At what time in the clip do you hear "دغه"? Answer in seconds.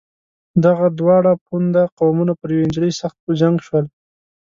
0.65-0.85